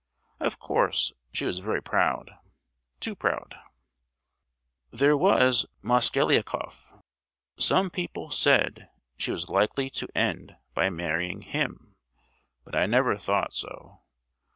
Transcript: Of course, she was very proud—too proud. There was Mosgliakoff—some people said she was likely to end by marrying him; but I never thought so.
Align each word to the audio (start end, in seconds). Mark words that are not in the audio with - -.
Of 0.39 0.57
course, 0.57 1.13
she 1.31 1.45
was 1.45 1.59
very 1.59 1.79
proud—too 1.83 3.13
proud. 3.15 3.53
There 4.89 5.15
was 5.15 5.67
Mosgliakoff—some 5.83 7.91
people 7.91 8.31
said 8.31 8.89
she 9.15 9.29
was 9.29 9.47
likely 9.47 9.91
to 9.91 10.07
end 10.17 10.55
by 10.73 10.89
marrying 10.89 11.43
him; 11.43 11.93
but 12.63 12.75
I 12.75 12.87
never 12.87 13.15
thought 13.15 13.53
so. 13.53 14.01